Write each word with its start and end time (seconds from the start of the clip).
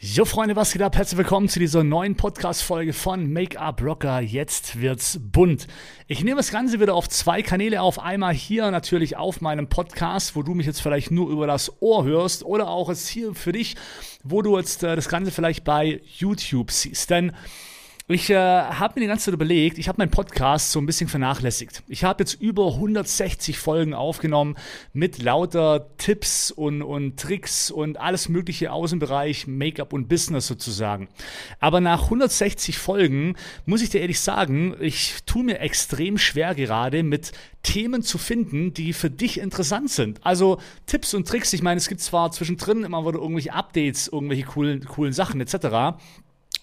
Jo 0.00 0.24
Freunde, 0.24 0.54
was 0.54 0.72
geht 0.72 0.82
ab? 0.82 0.96
Herzlich 0.96 1.18
willkommen 1.18 1.48
zu 1.48 1.58
dieser 1.58 1.82
neuen 1.82 2.14
Podcast-Folge 2.14 2.92
von 2.92 3.32
Make-up 3.32 3.82
Rocker. 3.82 4.20
Jetzt 4.20 4.80
wird's 4.80 5.18
bunt. 5.20 5.66
Ich 6.06 6.22
nehme 6.22 6.36
das 6.36 6.52
Ganze 6.52 6.78
wieder 6.78 6.94
auf 6.94 7.08
zwei 7.08 7.42
Kanäle 7.42 7.82
auf. 7.82 7.98
Einmal 7.98 8.32
hier 8.32 8.70
natürlich 8.70 9.16
auf 9.16 9.40
meinem 9.40 9.68
Podcast, 9.68 10.36
wo 10.36 10.44
du 10.44 10.54
mich 10.54 10.66
jetzt 10.66 10.82
vielleicht 10.82 11.10
nur 11.10 11.28
über 11.28 11.48
das 11.48 11.82
Ohr 11.82 12.04
hörst 12.04 12.44
oder 12.44 12.68
auch 12.68 12.90
jetzt 12.90 13.08
hier 13.08 13.34
für 13.34 13.50
dich, 13.50 13.74
wo 14.22 14.40
du 14.40 14.56
jetzt 14.56 14.84
äh, 14.84 14.94
das 14.94 15.08
Ganze 15.08 15.32
vielleicht 15.32 15.64
bei 15.64 16.00
YouTube 16.16 16.70
siehst. 16.70 17.10
Denn 17.10 17.32
ich 18.10 18.30
äh, 18.30 18.36
habe 18.36 18.94
mir 18.94 19.02
die 19.02 19.06
ganze 19.06 19.26
Zeit 19.26 19.34
überlegt, 19.34 19.76
ich 19.76 19.86
habe 19.86 19.98
meinen 19.98 20.10
Podcast 20.10 20.72
so 20.72 20.80
ein 20.80 20.86
bisschen 20.86 21.10
vernachlässigt. 21.10 21.82
Ich 21.88 22.04
habe 22.04 22.22
jetzt 22.22 22.40
über 22.40 22.68
160 22.68 23.58
Folgen 23.58 23.92
aufgenommen 23.92 24.56
mit 24.94 25.22
lauter 25.22 25.90
Tipps 25.98 26.50
und, 26.50 26.80
und 26.80 27.20
Tricks 27.20 27.70
und 27.70 28.00
alles 28.00 28.30
mögliche 28.30 28.72
aus 28.72 28.90
dem 28.90 28.98
Bereich 28.98 29.46
Make-up 29.46 29.92
und 29.92 30.08
Business 30.08 30.46
sozusagen. 30.46 31.08
Aber 31.60 31.82
nach 31.82 32.04
160 32.04 32.78
Folgen 32.78 33.36
muss 33.66 33.82
ich 33.82 33.90
dir 33.90 34.00
ehrlich 34.00 34.20
sagen, 34.20 34.74
ich 34.80 35.16
tue 35.26 35.44
mir 35.44 35.60
extrem 35.60 36.16
schwer 36.16 36.54
gerade 36.54 37.02
mit 37.02 37.32
Themen 37.62 38.02
zu 38.02 38.16
finden, 38.16 38.72
die 38.72 38.94
für 38.94 39.10
dich 39.10 39.38
interessant 39.38 39.90
sind. 39.90 40.24
Also 40.24 40.58
Tipps 40.86 41.12
und 41.12 41.28
Tricks. 41.28 41.52
Ich 41.52 41.60
meine, 41.60 41.76
es 41.76 41.88
gibt 41.88 42.00
zwar 42.00 42.32
zwischendrin 42.32 42.84
immer 42.84 43.06
wieder 43.06 43.18
irgendwelche 43.18 43.52
Updates, 43.52 44.08
irgendwelche 44.08 44.44
coolen, 44.44 44.86
coolen 44.86 45.12
Sachen 45.12 45.42
etc. 45.42 45.98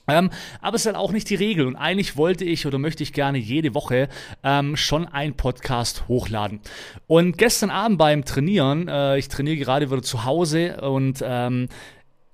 Ähm, 0.08 0.30
aber 0.62 0.76
es 0.76 0.82
ist 0.82 0.88
halt 0.88 0.98
auch 0.98 1.12
nicht 1.12 1.30
die 1.30 1.36
Regel. 1.36 1.68
Und 1.68 1.76
eigentlich 1.76 2.18
wollte 2.18 2.46
ich 2.46 2.66
oder 2.66 2.78
möchte 2.78 3.04
ich 3.04 3.14
gerne 3.14 3.38
jede 3.38 3.74
Woche 3.74 4.10
ähm, 4.44 4.76
schon 4.78 5.08
einen 5.08 5.36
Podcast 5.36 6.08
hochladen. 6.08 6.60
Und 7.08 7.38
gestern 7.38 7.70
Abend 7.70 7.98
beim 7.98 8.26
Trainieren, 8.26 8.88
äh, 8.88 9.18
ich 9.18 9.28
trainiere 9.28 9.58
gerade 9.58 9.92
wieder 9.92 10.04
zu 10.04 10.26
Hause 10.26 10.82
und 10.82 11.24
ähm, 11.26 11.68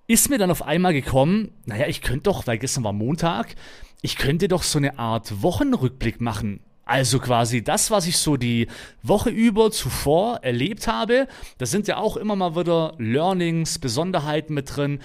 ist 0.07 0.29
mir 0.29 0.37
dann 0.37 0.51
auf 0.51 0.63
einmal 0.63 0.93
gekommen, 0.93 1.51
naja, 1.65 1.87
ich 1.87 2.01
könnte 2.01 2.23
doch, 2.23 2.45
weil 2.45 2.57
gestern 2.57 2.83
war 2.83 2.93
Montag, 2.93 3.55
ich 4.01 4.17
könnte 4.17 4.47
doch 4.47 4.63
so 4.63 4.77
eine 4.77 4.99
Art 4.99 5.41
Wochenrückblick 5.41 6.19
machen. 6.19 6.59
Also 6.83 7.19
quasi 7.19 7.63
das, 7.63 7.89
was 7.91 8.05
ich 8.05 8.17
so 8.17 8.35
die 8.35 8.67
Woche 9.01 9.29
über 9.29 9.71
zuvor 9.71 10.39
erlebt 10.41 10.87
habe, 10.87 11.27
da 11.57 11.65
sind 11.65 11.87
ja 11.87 11.95
auch 11.95 12.17
immer 12.17 12.35
mal 12.35 12.57
wieder 12.57 12.95
Learnings, 12.97 13.79
Besonderheiten 13.79 14.53
mit 14.53 14.75
drin, 14.75 14.99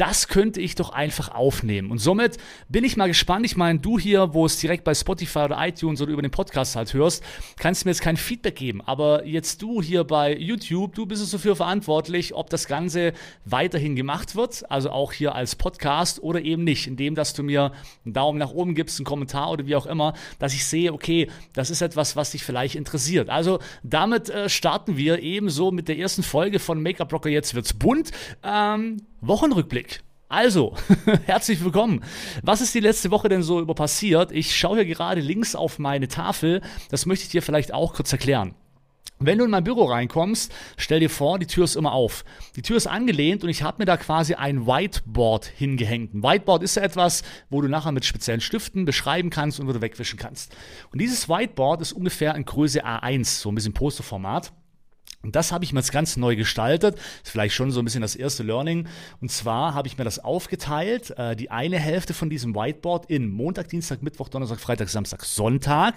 das 0.00 0.28
könnte 0.28 0.62
ich 0.62 0.76
doch 0.76 0.90
einfach 0.90 1.28
aufnehmen. 1.28 1.90
Und 1.90 1.98
somit 1.98 2.38
bin 2.70 2.84
ich 2.84 2.96
mal 2.96 3.08
gespannt. 3.08 3.44
Ich 3.44 3.58
meine, 3.58 3.80
du 3.80 3.98
hier, 3.98 4.32
wo 4.32 4.46
es 4.46 4.58
direkt 4.58 4.82
bei 4.82 4.94
Spotify 4.94 5.40
oder 5.40 5.58
iTunes 5.60 6.00
oder 6.00 6.10
über 6.10 6.22
den 6.22 6.30
Podcast 6.30 6.74
halt 6.74 6.94
hörst, 6.94 7.22
kannst 7.58 7.84
mir 7.84 7.90
jetzt 7.90 8.00
kein 8.00 8.16
Feedback 8.16 8.56
geben. 8.56 8.80
Aber 8.80 9.26
jetzt 9.26 9.60
du 9.60 9.82
hier 9.82 10.04
bei 10.04 10.34
YouTube, 10.34 10.94
du 10.94 11.04
bist 11.04 11.22
es 11.22 11.32
dafür 11.32 11.54
verantwortlich, 11.54 12.34
ob 12.34 12.48
das 12.48 12.66
Ganze 12.66 13.12
weiterhin 13.44 13.94
gemacht 13.94 14.36
wird, 14.36 14.70
also 14.70 14.88
auch 14.88 15.12
hier 15.12 15.34
als 15.34 15.54
Podcast 15.54 16.22
oder 16.22 16.40
eben 16.40 16.64
nicht, 16.64 16.86
indem 16.86 17.14
dass 17.14 17.34
du 17.34 17.42
mir 17.42 17.72
einen 18.06 18.14
Daumen 18.14 18.38
nach 18.38 18.52
oben 18.52 18.74
gibst, 18.74 18.98
einen 18.98 19.04
Kommentar 19.04 19.50
oder 19.50 19.66
wie 19.66 19.76
auch 19.76 19.86
immer, 19.86 20.14
dass 20.38 20.54
ich 20.54 20.64
sehe, 20.64 20.94
okay, 20.94 21.28
das 21.52 21.68
ist 21.68 21.82
etwas, 21.82 22.16
was 22.16 22.30
dich 22.30 22.42
vielleicht 22.42 22.74
interessiert. 22.74 23.28
Also 23.28 23.58
damit 23.82 24.30
äh, 24.30 24.48
starten 24.48 24.96
wir 24.96 25.22
ebenso 25.22 25.72
mit 25.72 25.88
der 25.88 25.98
ersten 25.98 26.22
Folge 26.22 26.58
von 26.58 26.82
Make-up 26.82 27.12
Rocker. 27.12 27.28
Jetzt 27.28 27.54
wird's 27.54 27.74
bunt. 27.74 28.12
Ähm, 28.42 29.02
Wochenrückblick. 29.22 30.02
Also, 30.28 30.74
herzlich 31.26 31.62
willkommen. 31.62 32.02
Was 32.42 32.62
ist 32.62 32.74
die 32.74 32.80
letzte 32.80 33.10
Woche 33.10 33.28
denn 33.28 33.42
so 33.42 33.60
über 33.60 33.74
passiert? 33.74 34.32
Ich 34.32 34.56
schaue 34.56 34.76
hier 34.76 34.86
gerade 34.86 35.20
links 35.20 35.54
auf 35.54 35.78
meine 35.78 36.08
Tafel. 36.08 36.62
Das 36.88 37.04
möchte 37.04 37.24
ich 37.24 37.30
dir 37.30 37.42
vielleicht 37.42 37.74
auch 37.74 37.92
kurz 37.92 38.12
erklären. 38.12 38.54
Wenn 39.18 39.36
du 39.36 39.44
in 39.44 39.50
mein 39.50 39.64
Büro 39.64 39.84
reinkommst, 39.84 40.50
stell 40.78 41.00
dir 41.00 41.10
vor, 41.10 41.38
die 41.38 41.46
Tür 41.46 41.64
ist 41.64 41.76
immer 41.76 41.92
auf. 41.92 42.24
Die 42.56 42.62
Tür 42.62 42.78
ist 42.78 42.86
angelehnt 42.86 43.44
und 43.44 43.50
ich 43.50 43.62
habe 43.62 43.76
mir 43.80 43.84
da 43.84 43.98
quasi 43.98 44.32
ein 44.32 44.66
Whiteboard 44.66 45.44
hingehängt. 45.44 46.14
Ein 46.14 46.22
Whiteboard 46.22 46.62
ist 46.62 46.76
ja 46.76 46.82
etwas, 46.82 47.22
wo 47.50 47.60
du 47.60 47.68
nachher 47.68 47.92
mit 47.92 48.06
speziellen 48.06 48.40
Stiften 48.40 48.86
beschreiben 48.86 49.28
kannst 49.28 49.60
und 49.60 49.68
wo 49.68 49.72
du 49.74 49.82
wegwischen 49.82 50.18
kannst. 50.18 50.56
Und 50.90 51.02
dieses 51.02 51.28
Whiteboard 51.28 51.82
ist 51.82 51.92
ungefähr 51.92 52.34
in 52.34 52.46
Größe 52.46 52.86
A1, 52.86 53.42
so 53.42 53.50
ein 53.50 53.54
bisschen 53.54 53.74
Posterformat. 53.74 54.52
Und 55.22 55.36
das 55.36 55.52
habe 55.52 55.64
ich 55.64 55.72
mir 55.72 55.80
jetzt 55.80 55.92
ganz 55.92 56.16
neu 56.16 56.34
gestaltet. 56.34 56.96
Ist 57.22 57.30
vielleicht 57.30 57.54
schon 57.54 57.70
so 57.70 57.80
ein 57.80 57.84
bisschen 57.84 58.00
das 58.00 58.16
erste 58.16 58.42
Learning. 58.42 58.88
Und 59.20 59.30
zwar 59.30 59.74
habe 59.74 59.86
ich 59.86 59.98
mir 59.98 60.04
das 60.04 60.18
aufgeteilt, 60.18 61.10
äh, 61.18 61.36
die 61.36 61.50
eine 61.50 61.78
Hälfte 61.78 62.14
von 62.14 62.30
diesem 62.30 62.54
Whiteboard 62.54 63.10
in 63.10 63.28
Montag, 63.28 63.68
Dienstag, 63.68 64.02
Mittwoch, 64.02 64.30
Donnerstag, 64.30 64.60
Freitag, 64.60 64.88
Samstag, 64.88 65.24
Sonntag. 65.24 65.96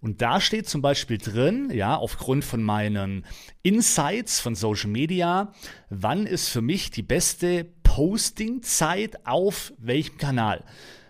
Und 0.00 0.22
da 0.22 0.40
steht 0.40 0.68
zum 0.68 0.80
Beispiel 0.80 1.18
drin, 1.18 1.70
ja, 1.72 1.96
aufgrund 1.96 2.44
von 2.44 2.62
meinen 2.62 3.26
Insights 3.62 4.40
von 4.40 4.54
Social 4.54 4.90
Media, 4.90 5.52
wann 5.90 6.26
ist 6.26 6.48
für 6.48 6.62
mich 6.62 6.90
die 6.90 7.02
beste 7.02 7.66
Posting-Zeit 7.82 9.26
auf 9.26 9.74
welchem 9.76 10.16
Kanal. 10.16 10.64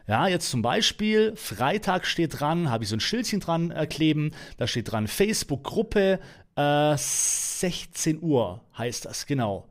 Ja, 0.08 0.26
jetzt 0.26 0.50
zum 0.50 0.62
Beispiel, 0.62 1.34
Freitag 1.36 2.06
steht 2.06 2.40
dran, 2.40 2.70
habe 2.70 2.82
ich 2.82 2.90
so 2.90 2.96
ein 2.96 3.00
Schildchen 3.00 3.38
dran 3.38 3.70
äh, 3.70 3.86
kleben, 3.86 4.32
da 4.56 4.66
steht 4.66 4.90
dran 4.90 5.06
Facebook-Gruppe, 5.06 6.18
äh, 6.56 6.96
16 6.96 8.22
Uhr 8.22 8.60
heißt 8.76 9.04
das, 9.04 9.26
genau. 9.26 9.66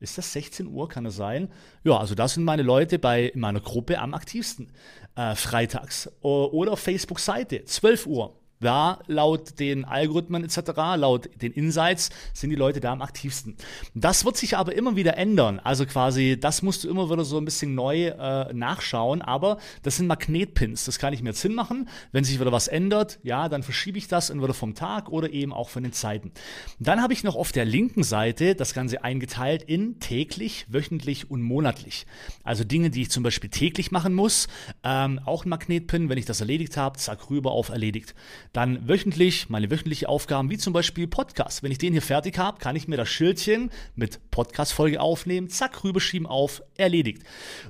Ist 0.00 0.16
das 0.16 0.32
16 0.32 0.66
Uhr, 0.66 0.88
kann 0.88 1.04
es 1.04 1.16
sein? 1.16 1.50
Ja, 1.84 1.98
also 1.98 2.14
da 2.14 2.26
sind 2.26 2.44
meine 2.44 2.62
Leute 2.62 2.98
bei 2.98 3.26
in 3.26 3.40
meiner 3.40 3.60
Gruppe 3.60 3.98
am 3.98 4.14
aktivsten. 4.14 4.72
Äh, 5.14 5.34
freitags. 5.34 6.10
Oder 6.22 6.76
Facebook-Seite, 6.76 7.64
12 7.64 8.06
Uhr. 8.06 8.39
Da 8.60 8.98
laut 9.06 9.58
den 9.58 9.86
Algorithmen 9.86 10.44
etc., 10.44 10.60
laut 10.96 11.30
den 11.40 11.52
Insights 11.52 12.10
sind 12.34 12.50
die 12.50 12.56
Leute 12.56 12.80
da 12.80 12.92
am 12.92 13.00
aktivsten. 13.00 13.56
Das 13.94 14.26
wird 14.26 14.36
sich 14.36 14.56
aber 14.56 14.74
immer 14.74 14.96
wieder 14.96 15.16
ändern. 15.16 15.60
Also 15.60 15.86
quasi, 15.86 16.38
das 16.38 16.60
musst 16.60 16.84
du 16.84 16.90
immer 16.90 17.10
wieder 17.10 17.24
so 17.24 17.38
ein 17.38 17.46
bisschen 17.46 17.74
neu 17.74 18.08
äh, 18.08 18.52
nachschauen. 18.52 19.22
Aber 19.22 19.56
das 19.82 19.96
sind 19.96 20.06
Magnetpins. 20.06 20.84
Das 20.84 20.98
kann 20.98 21.14
ich 21.14 21.22
mir 21.22 21.30
jetzt 21.30 21.40
hinmachen. 21.40 21.88
Wenn 22.12 22.24
sich 22.24 22.38
wieder 22.38 22.52
was 22.52 22.68
ändert, 22.68 23.18
ja, 23.22 23.48
dann 23.48 23.62
verschiebe 23.62 23.96
ich 23.96 24.08
das 24.08 24.28
entweder 24.28 24.52
vom 24.52 24.74
Tag 24.74 25.08
oder 25.08 25.30
eben 25.30 25.54
auch 25.54 25.70
von 25.70 25.82
den 25.82 25.92
Zeiten. 25.94 26.32
Dann 26.78 27.00
habe 27.00 27.14
ich 27.14 27.24
noch 27.24 27.36
auf 27.36 27.52
der 27.52 27.64
linken 27.64 28.02
Seite 28.02 28.54
das 28.54 28.74
Ganze 28.74 29.02
eingeteilt 29.02 29.62
in 29.62 30.00
täglich, 30.00 30.66
wöchentlich 30.68 31.30
und 31.30 31.40
monatlich. 31.40 32.06
Also 32.44 32.64
Dinge, 32.64 32.90
die 32.90 33.02
ich 33.02 33.10
zum 33.10 33.22
Beispiel 33.22 33.48
täglich 33.48 33.90
machen 33.90 34.12
muss. 34.12 34.48
Ähm, 34.84 35.18
auch 35.24 35.46
ein 35.46 35.48
Magnetpin, 35.48 36.10
wenn 36.10 36.18
ich 36.18 36.26
das 36.26 36.40
erledigt 36.40 36.76
habe, 36.76 36.98
zack 36.98 37.30
rüber 37.30 37.52
auf 37.52 37.70
erledigt. 37.70 38.14
Dann 38.52 38.88
wöchentlich 38.88 39.48
meine 39.48 39.70
wöchentliche 39.70 40.08
Aufgaben, 40.08 40.50
wie 40.50 40.58
zum 40.58 40.72
Beispiel 40.72 41.06
Podcast. 41.06 41.62
Wenn 41.62 41.70
ich 41.70 41.78
den 41.78 41.92
hier 41.92 42.02
fertig 42.02 42.36
habe, 42.36 42.58
kann 42.58 42.74
ich 42.74 42.88
mir 42.88 42.96
das 42.96 43.08
Schildchen 43.08 43.70
mit 43.94 44.18
Podcast-Folge 44.32 45.00
aufnehmen, 45.00 45.48
zack, 45.48 45.84
rüberschieben 45.84 46.26
auf, 46.26 46.62
erledigt. 46.76 47.22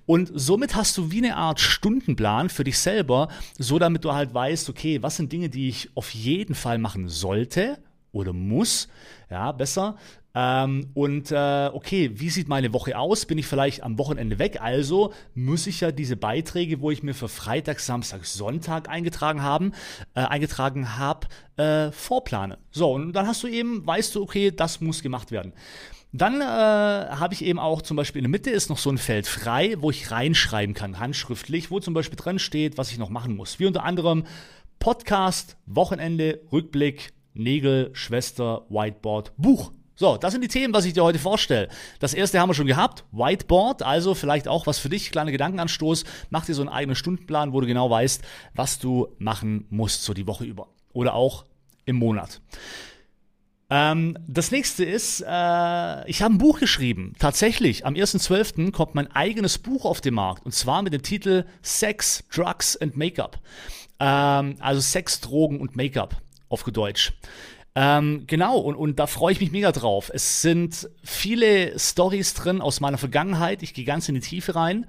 Und 0.06 0.30
somit 0.34 0.74
hast 0.74 0.96
du 0.96 1.10
wie 1.10 1.18
eine 1.18 1.36
Art 1.36 1.60
Stundenplan 1.60 2.48
für 2.48 2.64
dich 2.64 2.78
selber, 2.78 3.28
so 3.58 3.78
damit 3.78 4.04
du 4.04 4.12
halt 4.12 4.32
weißt, 4.32 4.70
okay, 4.70 5.02
was 5.02 5.16
sind 5.16 5.32
Dinge, 5.32 5.50
die 5.50 5.68
ich 5.68 5.91
auf 5.94 6.10
jeden 6.14 6.54
Fall 6.54 6.78
machen 6.78 7.08
sollte 7.08 7.78
oder 8.12 8.32
muss, 8.32 8.88
ja, 9.30 9.52
besser, 9.52 9.97
ähm, 10.34 10.91
und 10.94 11.32
äh, 11.32 11.70
okay, 11.72 12.12
wie 12.14 12.30
sieht 12.30 12.48
meine 12.48 12.72
Woche 12.72 12.96
aus? 12.96 13.26
Bin 13.26 13.38
ich 13.38 13.46
vielleicht 13.46 13.82
am 13.82 13.98
Wochenende 13.98 14.38
weg? 14.38 14.60
Also 14.60 15.12
muss 15.34 15.66
ich 15.66 15.80
ja 15.80 15.91
diese 15.91 16.16
Beiträge, 16.16 16.80
wo 16.80 16.91
ich 16.91 17.02
mir 17.02 17.14
für 17.14 17.28
Freitag, 17.28 17.80
Samstag, 17.80 18.24
Sonntag 18.24 18.88
eingetragen 18.88 19.42
haben, 19.42 19.72
äh, 20.14 20.20
eingetragen 20.20 20.96
habe, 20.98 21.26
äh, 21.56 21.91
vorplanen. 21.91 22.58
So, 22.70 22.92
und 22.92 23.12
dann 23.12 23.26
hast 23.26 23.42
du 23.42 23.48
eben, 23.48 23.84
weißt 23.86 24.14
du, 24.14 24.22
okay, 24.22 24.52
das 24.52 24.80
muss 24.80 25.02
gemacht 25.02 25.32
werden. 25.32 25.52
Dann 26.12 26.41
äh, 26.41 26.44
habe 26.44 27.34
ich 27.34 27.44
eben 27.44 27.58
auch 27.58 27.82
zum 27.82 27.97
Beispiel 27.97 28.18
in 28.20 28.24
der 28.24 28.30
Mitte 28.30 28.50
ist 28.50 28.68
noch 28.68 28.78
so 28.78 28.91
ein 28.91 28.98
Feld 28.98 29.28
frei, 29.28 29.76
wo 29.78 29.91
ich 29.91 30.10
reinschreiben 30.10 30.74
kann, 30.74 30.98
handschriftlich, 30.98 31.70
wo 31.70 31.78
zum 31.78 31.94
Beispiel 31.94 32.16
dran 32.16 32.41
steht, 32.41 32.78
was 32.78 32.91
ich 32.91 32.98
noch 32.98 33.10
machen 33.10 33.36
muss. 33.36 33.60
Wie 33.60 33.66
unter 33.66 33.84
anderem 33.84 34.24
Podcast, 34.80 35.56
Wochenende, 35.66 36.41
Rückblick, 36.50 37.12
Nägel, 37.34 37.91
Schwester, 37.92 38.66
Whiteboard, 38.70 39.32
Buch. 39.36 39.72
So, 40.00 40.16
das 40.16 40.33
sind 40.33 40.41
die 40.41 40.49
Themen, 40.49 40.72
was 40.72 40.87
ich 40.87 40.94
dir 40.94 41.05
heute 41.05 41.19
vorstelle. 41.19 41.69
Das 41.99 42.15
erste 42.15 42.41
haben 42.41 42.49
wir 42.49 42.55
schon 42.55 42.66
gehabt, 42.66 43.05
Whiteboard, 43.12 43.83
also 43.83 44.15
vielleicht 44.15 44.49
auch 44.49 44.66
was 44.66 44.78
für 44.78 44.89
dich, 44.89 45.10
kleiner 45.10 45.30
Gedankenanstoß. 45.30 46.04
Mach 46.30 46.47
dir 46.47 46.54
so 46.54 46.63
einen 46.63 46.71
eigenen 46.71 46.97
Stundenplan, 46.97 47.53
wo 47.53 47.60
du 47.60 47.66
genau 47.66 47.91
weißt, 47.91 48.22
was 48.54 48.78
du 48.78 49.09
machen 49.19 49.66
musst, 49.69 50.04
so 50.04 50.15
die 50.15 50.27
Woche 50.27 50.47
über. 50.47 50.69
Oder 50.95 51.13
auch 51.13 51.45
im 51.84 51.97
Monat. 51.97 52.41
Ähm, 53.69 54.16
das 54.27 54.51
nächste 54.51 54.86
ist, 54.86 55.21
äh, 55.21 56.09
ich 56.09 56.22
habe 56.22 56.34
ein 56.34 56.39
Buch 56.39 56.60
geschrieben. 56.60 57.13
Tatsächlich, 57.19 57.84
am 57.84 57.92
1.12. 57.92 58.72
kommt 58.72 58.95
mein 58.95 59.15
eigenes 59.15 59.59
Buch 59.59 59.84
auf 59.84 60.01
den 60.01 60.15
Markt. 60.15 60.47
Und 60.47 60.53
zwar 60.53 60.80
mit 60.80 60.95
dem 60.95 61.03
Titel 61.03 61.45
Sex, 61.60 62.24
Drugs 62.34 62.74
and 62.78 62.97
Make-up. 62.97 63.39
Ähm, 63.98 64.57
also 64.60 64.80
Sex, 64.80 65.21
Drogen 65.21 65.60
und 65.60 65.77
Make-up 65.77 66.16
auf 66.48 66.65
Deutsch. 66.65 67.13
Ähm, 67.75 68.25
genau, 68.27 68.59
und, 68.59 68.75
und 68.75 68.99
da 68.99 69.07
freue 69.07 69.33
ich 69.33 69.41
mich 69.41 69.53
mega 69.53 69.71
drauf. 69.71 70.11
Es 70.13 70.43
sind 70.43 70.91
viele 71.05 71.78
Stories 71.78 72.34
drin 72.34 72.61
aus 72.61 72.81
meiner 72.81 72.99
Vergangenheit. 72.99 73.63
Ich 73.63 73.75
gehe 73.75 73.84
ganz 73.84 74.09
in 74.09 74.17
die 74.17 74.21
Tiefe 74.21 74.57
rein. 74.57 74.87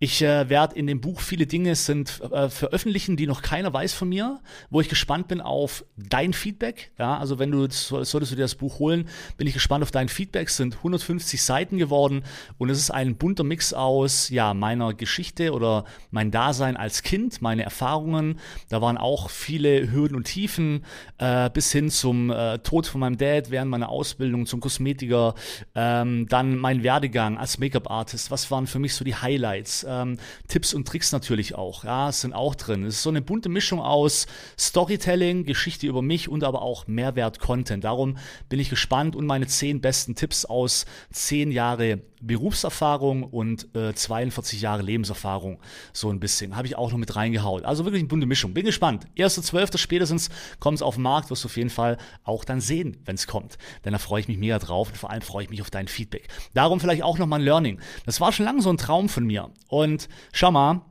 Ich 0.00 0.22
äh, 0.22 0.48
werde 0.48 0.76
in 0.76 0.86
dem 0.86 1.00
Buch 1.00 1.20
viele 1.20 1.46
Dinge 1.46 1.74
sind 1.74 2.20
äh, 2.30 2.48
veröffentlichen, 2.48 3.16
die 3.16 3.26
noch 3.26 3.42
keiner 3.42 3.72
weiß 3.72 3.94
von 3.94 4.08
mir, 4.08 4.38
wo 4.70 4.80
ich 4.80 4.88
gespannt 4.88 5.26
bin 5.26 5.40
auf 5.40 5.84
dein 5.96 6.32
Feedback. 6.32 6.92
Ja, 6.98 7.18
also 7.18 7.40
wenn 7.40 7.50
du 7.50 7.66
solltest 7.68 8.30
du 8.30 8.36
dir 8.36 8.42
das 8.42 8.54
Buch 8.54 8.78
holen, 8.78 9.08
bin 9.38 9.48
ich 9.48 9.54
gespannt 9.54 9.82
auf 9.82 9.90
dein 9.90 10.08
Feedback. 10.08 10.48
Es 10.48 10.56
sind 10.56 10.76
150 10.76 11.42
Seiten 11.42 11.78
geworden 11.78 12.22
und 12.58 12.70
es 12.70 12.78
ist 12.78 12.92
ein 12.92 13.16
bunter 13.16 13.42
Mix 13.42 13.72
aus 13.72 14.28
ja 14.28 14.54
meiner 14.54 14.94
Geschichte 14.94 15.52
oder 15.52 15.84
mein 16.12 16.30
Dasein 16.30 16.76
als 16.76 17.02
Kind, 17.02 17.42
meine 17.42 17.64
Erfahrungen. 17.64 18.38
Da 18.68 18.80
waren 18.80 18.98
auch 18.98 19.30
viele 19.30 19.90
Hürden 19.90 20.16
und 20.16 20.24
Tiefen 20.24 20.84
äh, 21.18 21.50
bis 21.50 21.72
hin 21.72 21.90
zum 21.90 22.30
äh, 22.30 22.58
Tod 22.58 22.86
von 22.86 23.00
meinem 23.00 23.18
Dad 23.18 23.50
während 23.50 23.72
meiner 23.72 23.88
Ausbildung 23.88 24.46
zum 24.46 24.60
Kosmetiker. 24.60 25.34
Ähm, 25.74 26.28
dann 26.28 26.56
mein 26.56 26.84
Werdegang 26.84 27.36
als 27.36 27.58
Make-up-Artist. 27.58 28.30
Was 28.30 28.48
waren 28.52 28.68
für 28.68 28.78
mich 28.78 28.94
so 28.94 29.04
die 29.04 29.16
Highlights? 29.16 29.87
Ähm, 29.88 30.18
Tipps 30.46 30.74
und 30.74 30.86
Tricks 30.86 31.12
natürlich 31.12 31.54
auch. 31.54 31.84
Ja, 31.84 32.12
sind 32.12 32.32
auch 32.32 32.54
drin. 32.54 32.84
Es 32.84 32.96
ist 32.96 33.02
so 33.02 33.10
eine 33.10 33.22
bunte 33.22 33.48
Mischung 33.48 33.80
aus 33.80 34.26
Storytelling, 34.58 35.44
Geschichte 35.44 35.86
über 35.86 36.02
mich 36.02 36.28
und 36.28 36.44
aber 36.44 36.62
auch 36.62 36.86
Mehrwert-Content. 36.86 37.84
Darum 37.84 38.18
bin 38.48 38.60
ich 38.60 38.70
gespannt 38.70 39.16
und 39.16 39.26
meine 39.26 39.46
zehn 39.46 39.80
besten 39.80 40.14
Tipps 40.14 40.44
aus 40.44 40.86
zehn 41.10 41.50
Jahre 41.50 42.00
Berufserfahrung 42.20 43.22
und 43.22 43.74
äh, 43.74 43.94
42 43.94 44.60
Jahre 44.60 44.82
Lebenserfahrung. 44.82 45.58
So 45.92 46.10
ein 46.10 46.20
bisschen. 46.20 46.56
Habe 46.56 46.66
ich 46.66 46.76
auch 46.76 46.90
noch 46.90 46.98
mit 46.98 47.14
reingehaut. 47.16 47.64
Also 47.64 47.84
wirklich 47.84 48.00
eine 48.00 48.08
bunte 48.08 48.26
Mischung. 48.26 48.54
Bin 48.54 48.64
gespannt. 48.64 49.06
1.12. 49.16 49.78
spätestens 49.78 50.30
kommt 50.60 50.76
es 50.76 50.82
auf 50.82 50.94
den 50.94 51.02
Markt. 51.02 51.30
Wirst 51.30 51.44
du 51.44 51.48
auf 51.48 51.56
jeden 51.56 51.70
Fall 51.70 51.98
auch 52.24 52.44
dann 52.44 52.60
sehen, 52.60 52.98
wenn 53.04 53.14
es 53.14 53.26
kommt. 53.26 53.58
Denn 53.84 53.92
da 53.92 53.98
freue 53.98 54.20
ich 54.20 54.28
mich 54.28 54.38
mega 54.38 54.58
drauf 54.58 54.88
und 54.88 54.96
vor 54.96 55.10
allem 55.10 55.22
freue 55.22 55.44
ich 55.44 55.50
mich 55.50 55.62
auf 55.62 55.70
dein 55.70 55.88
Feedback. 55.88 56.28
Darum 56.54 56.80
vielleicht 56.80 57.02
auch 57.02 57.18
noch 57.18 57.26
mal 57.26 57.36
ein 57.36 57.42
Learning. 57.42 57.80
Das 58.06 58.20
war 58.20 58.32
schon 58.32 58.46
lange 58.46 58.62
so 58.62 58.70
ein 58.70 58.78
Traum 58.78 59.08
von 59.08 59.24
mir. 59.24 59.50
Und 59.68 60.08
schau 60.32 60.50
mal, 60.50 60.82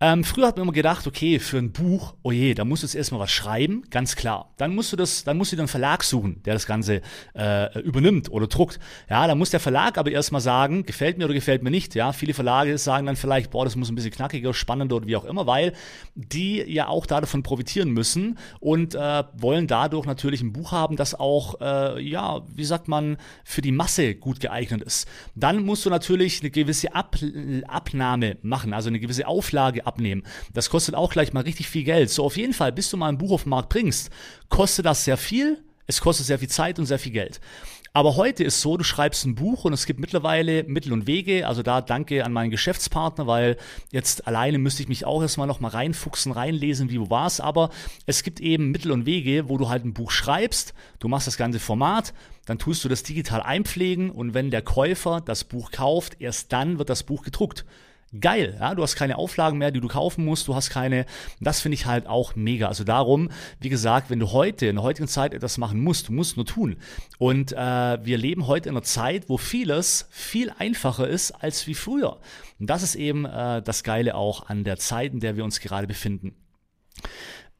ähm, 0.00 0.22
früher 0.22 0.46
hat 0.46 0.56
man 0.56 0.62
immer 0.62 0.72
gedacht, 0.72 1.08
okay, 1.08 1.40
für 1.40 1.58
ein 1.58 1.72
Buch, 1.72 2.14
oh 2.22 2.30
je, 2.30 2.54
da 2.54 2.64
musst 2.64 2.84
du 2.84 2.86
jetzt 2.86 2.94
erstmal 2.94 3.20
was 3.20 3.32
schreiben, 3.32 3.82
ganz 3.90 4.14
klar. 4.14 4.54
Dann 4.56 4.72
musst 4.72 4.92
du 4.92 4.96
das, 4.96 5.24
dann 5.24 5.36
musst 5.36 5.50
du 5.50 5.56
dir 5.56 5.62
einen 5.62 5.68
Verlag 5.68 6.04
suchen, 6.04 6.40
der 6.44 6.54
das 6.54 6.66
Ganze 6.66 7.02
äh, 7.34 7.80
übernimmt 7.80 8.30
oder 8.30 8.46
druckt. 8.46 8.78
Ja, 9.10 9.26
dann 9.26 9.36
muss 9.36 9.50
der 9.50 9.58
Verlag 9.58 9.98
aber 9.98 10.12
erstmal 10.12 10.40
sagen, 10.40 10.86
gefällt 10.86 11.18
mir 11.18 11.24
oder 11.24 11.34
gefällt 11.34 11.64
mir 11.64 11.72
nicht. 11.72 11.96
Ja, 11.96 12.12
viele 12.12 12.32
Verlage 12.32 12.78
sagen 12.78 13.06
dann 13.06 13.16
vielleicht, 13.16 13.50
boah, 13.50 13.64
das 13.64 13.74
muss 13.74 13.88
ein 13.88 13.96
bisschen 13.96 14.12
knackiger, 14.12 14.54
spannender 14.54 14.94
oder 14.94 15.08
wie 15.08 15.16
auch 15.16 15.24
immer, 15.24 15.48
weil 15.48 15.72
die 16.14 16.62
ja 16.62 16.86
auch 16.86 17.04
davon 17.04 17.42
profitieren 17.42 17.90
müssen 17.90 18.38
und 18.60 18.94
äh, 18.94 19.24
wollen 19.36 19.66
dadurch 19.66 20.06
natürlich 20.06 20.42
ein 20.42 20.52
Buch 20.52 20.70
haben, 20.70 20.94
das 20.94 21.18
auch, 21.18 21.60
äh, 21.60 22.00
ja, 22.00 22.42
wie 22.54 22.64
sagt 22.64 22.86
man, 22.86 23.16
für 23.42 23.62
die 23.62 23.72
Masse 23.72 24.14
gut 24.14 24.38
geeignet 24.38 24.80
ist. 24.82 25.08
Dann 25.34 25.64
musst 25.64 25.84
du 25.84 25.90
natürlich 25.90 26.40
eine 26.40 26.50
gewisse 26.50 26.94
Ab 26.94 27.16
Abnahme 27.66 28.36
machen, 28.42 28.72
also 28.72 28.90
eine 28.90 29.00
gewisse 29.00 29.26
Auflage 29.26 29.87
abnehmen. 29.88 30.22
Das 30.54 30.70
kostet 30.70 30.94
auch 30.94 31.10
gleich 31.10 31.32
mal 31.32 31.42
richtig 31.42 31.68
viel 31.68 31.84
Geld. 31.84 32.10
So 32.10 32.24
auf 32.24 32.36
jeden 32.36 32.54
Fall, 32.54 32.72
bis 32.72 32.90
du 32.90 32.96
mal 32.96 33.08
ein 33.08 33.18
Buch 33.18 33.32
auf 33.32 33.42
den 33.42 33.50
Markt 33.50 33.70
bringst, 33.70 34.10
kostet 34.48 34.86
das 34.86 35.04
sehr 35.04 35.16
viel. 35.16 35.62
Es 35.86 36.00
kostet 36.00 36.26
sehr 36.26 36.38
viel 36.38 36.48
Zeit 36.48 36.78
und 36.78 36.86
sehr 36.86 36.98
viel 36.98 37.12
Geld. 37.12 37.40
Aber 37.94 38.16
heute 38.16 38.44
ist 38.44 38.60
so, 38.60 38.76
du 38.76 38.84
schreibst 38.84 39.24
ein 39.24 39.34
Buch 39.34 39.64
und 39.64 39.72
es 39.72 39.86
gibt 39.86 39.98
mittlerweile 39.98 40.62
Mittel 40.64 40.92
und 40.92 41.06
Wege. 41.06 41.48
Also 41.48 41.62
da 41.62 41.80
danke 41.80 42.24
an 42.24 42.32
meinen 42.32 42.50
Geschäftspartner, 42.50 43.26
weil 43.26 43.56
jetzt 43.90 44.26
alleine 44.26 44.58
müsste 44.58 44.82
ich 44.82 44.88
mich 44.88 45.04
auch 45.04 45.22
erstmal 45.22 45.46
noch 45.46 45.60
mal 45.60 45.68
reinfuchsen, 45.68 46.30
reinlesen, 46.30 46.90
wie 46.90 47.00
wo 47.00 47.10
war's. 47.10 47.40
Aber 47.40 47.70
es 48.06 48.22
gibt 48.22 48.40
eben 48.40 48.70
Mittel 48.70 48.92
und 48.92 49.06
Wege, 49.06 49.48
wo 49.48 49.56
du 49.56 49.68
halt 49.68 49.84
ein 49.84 49.94
Buch 49.94 50.10
schreibst, 50.10 50.74
du 51.00 51.08
machst 51.08 51.26
das 51.26 51.38
ganze 51.38 51.58
Format, 51.58 52.12
dann 52.46 52.58
tust 52.58 52.84
du 52.84 52.88
das 52.88 53.02
digital 53.02 53.42
einpflegen 53.42 54.10
und 54.10 54.32
wenn 54.32 54.50
der 54.50 54.62
Käufer 54.62 55.20
das 55.20 55.44
Buch 55.44 55.70
kauft, 55.70 56.20
erst 56.20 56.52
dann 56.52 56.78
wird 56.78 56.90
das 56.90 57.02
Buch 57.02 57.22
gedruckt 57.22 57.64
geil. 58.20 58.56
Ja? 58.58 58.74
Du 58.74 58.82
hast 58.82 58.96
keine 58.96 59.18
Auflagen 59.18 59.58
mehr, 59.58 59.70
die 59.70 59.80
du 59.80 59.88
kaufen 59.88 60.24
musst. 60.24 60.48
Du 60.48 60.54
hast 60.54 60.70
keine. 60.70 61.06
Das 61.40 61.60
finde 61.60 61.74
ich 61.74 61.86
halt 61.86 62.06
auch 62.06 62.36
mega. 62.36 62.68
Also 62.68 62.84
darum, 62.84 63.30
wie 63.60 63.68
gesagt, 63.68 64.10
wenn 64.10 64.20
du 64.20 64.32
heute 64.32 64.66
in 64.66 64.76
der 64.76 64.84
heutigen 64.84 65.08
Zeit 65.08 65.34
etwas 65.34 65.58
machen 65.58 65.80
musst, 65.80 66.08
du 66.08 66.12
musst 66.12 66.36
nur 66.36 66.46
tun. 66.46 66.76
Und 67.18 67.52
äh, 67.52 67.56
wir 67.56 68.18
leben 68.18 68.46
heute 68.46 68.68
in 68.68 68.76
einer 68.76 68.84
Zeit, 68.84 69.28
wo 69.28 69.38
vieles 69.38 70.08
viel 70.10 70.52
einfacher 70.58 71.08
ist 71.08 71.32
als 71.32 71.66
wie 71.66 71.74
früher. 71.74 72.20
Und 72.58 72.68
das 72.68 72.82
ist 72.82 72.94
eben 72.94 73.24
äh, 73.24 73.62
das 73.62 73.84
Geile 73.84 74.14
auch 74.14 74.48
an 74.48 74.64
der 74.64 74.78
Zeit, 74.78 75.12
in 75.12 75.20
der 75.20 75.36
wir 75.36 75.44
uns 75.44 75.60
gerade 75.60 75.86
befinden. 75.86 76.34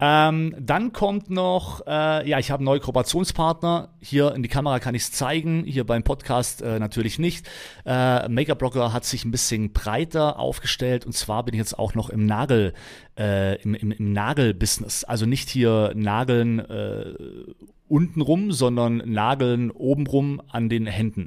Ähm, 0.01 0.55
dann 0.61 0.93
kommt 0.93 1.29
noch, 1.29 1.85
äh, 1.87 2.29
ja, 2.29 2.39
ich 2.39 2.53
habe 2.53 2.63
neuen 2.63 2.81
Kooperationspartner. 2.81 3.89
Hier 4.01 4.33
in 4.33 4.45
die 4.45 4.49
Kamera 4.49 4.79
kann 4.79 4.95
ich 4.95 5.03
es 5.03 5.13
zeigen, 5.13 5.65
hier 5.65 5.85
beim 5.85 6.05
Podcast 6.05 6.63
äh, 6.63 6.79
natürlich 6.79 7.19
nicht. 7.19 7.49
Äh, 7.85 8.29
Make-up 8.29 8.61
Blogger 8.61 8.93
hat 8.93 9.05
sich 9.05 9.25
ein 9.25 9.33
bisschen 9.33 9.73
breiter 9.73 10.39
aufgestellt 10.39 11.05
und 11.05 11.15
zwar 11.15 11.45
bin 11.45 11.55
ich 11.55 11.59
jetzt 11.59 11.77
auch 11.77 11.95
noch 11.95 12.11
im 12.11 12.27
Nagel, 12.27 12.75
äh, 13.19 13.61
im, 13.63 13.75
im, 13.75 13.91
im 13.91 14.13
Nagelbusiness. 14.13 15.03
Also 15.03 15.27
nicht 15.27 15.49
hier 15.49 15.93
Nageln 15.97 16.61
äh, 16.61 17.15
untenrum, 17.89 18.53
sondern 18.53 18.99
Nageln 18.99 19.73
obenrum 19.73 20.41
an 20.49 20.69
den 20.69 20.87
Händen. 20.87 21.27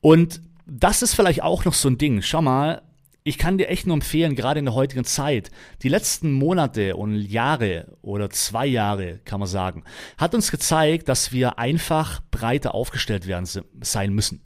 Und 0.00 0.40
das 0.66 1.02
ist 1.02 1.14
vielleicht 1.14 1.44
auch 1.44 1.64
noch 1.64 1.74
so 1.74 1.88
ein 1.88 1.98
Ding. 1.98 2.20
Schau 2.22 2.42
mal, 2.42 2.82
ich 3.26 3.38
kann 3.38 3.58
dir 3.58 3.68
echt 3.68 3.88
nur 3.88 3.94
empfehlen, 3.94 4.36
gerade 4.36 4.60
in 4.60 4.66
der 4.66 4.74
heutigen 4.74 5.04
Zeit, 5.04 5.50
die 5.82 5.88
letzten 5.88 6.30
Monate 6.30 6.94
und 6.94 7.16
Jahre 7.16 7.96
oder 8.00 8.30
zwei 8.30 8.66
Jahre, 8.66 9.18
kann 9.24 9.40
man 9.40 9.48
sagen, 9.48 9.82
hat 10.16 10.32
uns 10.32 10.52
gezeigt, 10.52 11.08
dass 11.08 11.32
wir 11.32 11.58
einfach 11.58 12.20
breiter 12.30 12.72
aufgestellt 12.72 13.26
werden 13.26 13.48
sein 13.80 14.12
müssen. 14.12 14.42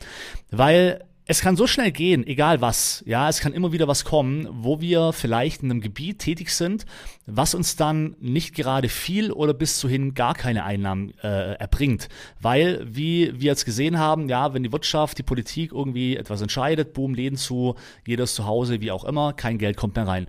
Weil 0.50 1.04
es 1.26 1.40
kann 1.40 1.56
so 1.56 1.66
schnell 1.66 1.92
gehen, 1.92 2.26
egal 2.26 2.60
was. 2.60 3.04
Ja, 3.06 3.28
es 3.28 3.40
kann 3.40 3.52
immer 3.52 3.72
wieder 3.72 3.86
was 3.86 4.04
kommen, 4.04 4.48
wo 4.50 4.80
wir 4.80 5.12
vielleicht 5.12 5.62
in 5.62 5.70
einem 5.70 5.80
Gebiet 5.80 6.18
tätig 6.18 6.50
sind, 6.50 6.86
was 7.26 7.54
uns 7.54 7.76
dann 7.76 8.16
nicht 8.20 8.54
gerade 8.54 8.88
viel 8.88 9.30
oder 9.30 9.54
bis 9.54 9.78
zuhin 9.78 10.14
gar 10.14 10.34
keine 10.34 10.64
Einnahmen 10.64 11.12
äh, 11.22 11.54
erbringt. 11.54 12.08
Weil, 12.40 12.84
wie 12.84 13.32
wir 13.34 13.50
jetzt 13.50 13.64
gesehen 13.64 13.98
haben, 13.98 14.28
ja, 14.28 14.54
wenn 14.54 14.62
die 14.62 14.72
Wirtschaft, 14.72 15.18
die 15.18 15.22
Politik 15.22 15.72
irgendwie 15.72 16.16
etwas 16.16 16.42
entscheidet, 16.42 16.94
boom, 16.94 17.14
Läden 17.14 17.36
zu, 17.36 17.76
jeder 18.06 18.24
ist 18.24 18.34
zu 18.34 18.46
Hause, 18.46 18.80
wie 18.80 18.90
auch 18.90 19.04
immer, 19.04 19.32
kein 19.32 19.58
Geld 19.58 19.76
kommt 19.76 19.96
mehr 19.96 20.08
rein. 20.08 20.26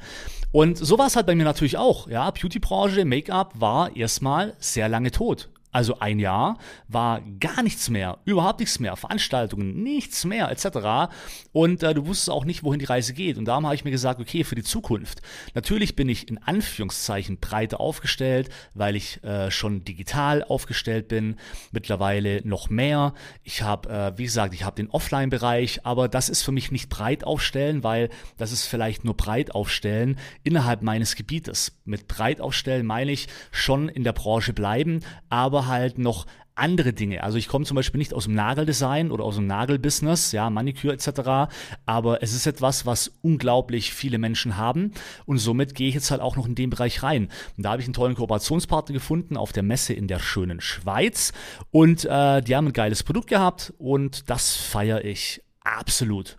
Und 0.52 0.78
so 0.78 1.00
war 1.00 1.08
es 1.08 1.16
halt 1.16 1.26
bei 1.26 1.36
mir 1.36 1.46
natürlich 1.46 1.78
auch. 1.78 2.10
Ja, 2.10 2.30
Beauty-Branche, 2.30 3.06
Make-up 3.06 3.60
war 3.60 3.96
erstmal 3.96 4.54
sehr 4.60 4.90
lange 4.90 5.12
tot. 5.12 5.50
Also 5.72 6.00
ein 6.00 6.20
Jahr 6.20 6.58
war 6.88 7.22
gar 7.40 7.64
nichts 7.64 7.90
mehr, 7.90 8.20
überhaupt 8.26 8.60
nichts 8.60 8.80
mehr, 8.80 8.96
Veranstaltungen, 8.98 9.82
nichts 9.82 10.26
mehr, 10.26 10.52
etc. 10.52 11.14
Und 11.54 11.82
äh, 11.84 11.94
du 11.94 12.06
wusstest 12.06 12.30
auch 12.30 12.44
nicht, 12.44 12.64
wohin 12.64 12.80
die 12.80 12.86
Reise 12.86 13.14
geht. 13.14 13.38
Und 13.38 13.46
darum 13.46 13.66
habe 13.66 13.76
ich 13.76 13.86
mir 13.86 13.92
gesagt, 13.92 14.20
okay, 14.20 14.44
für 14.44 14.56
die 14.56 14.64
Zukunft. 14.64 15.22
Natürlich 15.54 15.96
bin 15.96 16.10
ich 16.10 16.30
in 16.30 16.38
Anführungszeichen 16.44 17.40
breiter 17.40 17.80
aufgestellt, 17.80 18.50
weil 18.74 18.96
ich 18.96 19.24
äh, 19.24 19.50
schon 19.50 19.86
digital 19.86 20.44
aufgestellt 20.44 21.08
bin, 21.08 21.38
mittlerweile 21.72 22.46
noch 22.46 22.70
mehr. 22.70 23.14
Ich 23.44 23.62
habe, 23.62 23.90
äh, 23.90 24.18
wie 24.18 24.24
gesagt, 24.24 24.54
ich 24.54 24.66
habe 24.66 24.76
den 24.76 24.90
Offline-Bereich, 24.90 25.86
aber 25.86 26.10
das 26.10 26.28
ist 26.28 26.44
für 26.44 26.52
mich 26.52 26.72
nicht 26.72 26.90
breit 26.90 27.24
aufstellen, 27.24 27.84
weil 27.84 28.10
das 28.38 28.52
ist 28.52 28.66
vielleicht 28.66 29.06
nur 29.06 29.16
breit 29.16 29.56
aufstellen 29.56 30.18
innerhalb 30.44 30.82
meines 30.82 31.16
Gebietes. 31.16 31.78
Mit 31.86 32.08
breit 32.08 32.42
aufstellen 32.42 32.86
meine 32.86 33.12
ich 33.12 33.28
schon 33.52 33.88
in 33.88 34.04
der 34.04 34.14
Branche 34.14 34.54
bleiben, 34.54 35.02
aber 35.30 35.61
halt 35.68 35.98
noch 35.98 36.26
andere 36.56 36.94
Dinge. 36.94 37.24
Also 37.24 37.38
ich 37.38 37.48
komme 37.48 37.66
zum 37.66 37.76
Beispiel 37.76 37.98
nicht 37.98 38.14
aus 38.14 38.26
dem 38.26 38.36
Nageldesign 38.36 39.12
oder 39.12 39.24
aus 39.24 39.36
dem 39.36 39.48
Nagelbusiness, 39.48 40.32
ja, 40.32 40.50
Maniküre 40.50 40.94
etc., 40.94 41.52
aber 41.86 42.22
es 42.22 42.34
ist 42.34 42.46
etwas, 42.46 42.86
was 42.86 43.12
unglaublich 43.22 43.94
viele 43.94 44.18
Menschen 44.18 44.58
haben 44.58 44.92
und 45.26 45.38
somit 45.38 45.76
gehe 45.76 45.88
ich 45.88 45.96
jetzt 45.96 46.12
halt 46.12 46.22
auch 46.22 46.36
noch 46.36 46.46
in 46.46 46.56
den 46.56 46.70
Bereich 46.70 47.04
rein. 47.04 47.30
Und 47.58 47.64
da 47.64 47.72
habe 47.72 47.82
ich 47.82 47.88
einen 47.88 47.94
tollen 47.94 48.16
Kooperationspartner 48.16 48.94
gefunden 48.94 49.38
auf 49.38 49.54
der 49.54 49.64
Messe 49.64 49.94
in 49.94 50.08
der 50.08 50.20
schönen 50.20 50.62
Schweiz 50.62 51.34
und 51.72 52.06
äh, 52.06 52.42
die 52.42 52.56
haben 52.56 52.68
ein 52.68 52.74
geiles 52.74 53.04
Produkt 53.04 53.28
gehabt 53.28 53.74
und 53.78 54.30
das 54.30 54.56
feiere 54.56 55.04
ich 55.06 55.42
absolut. 55.62 56.38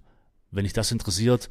Wenn 0.50 0.64
dich 0.64 0.74
das 0.74 0.92
interessiert, 0.92 1.48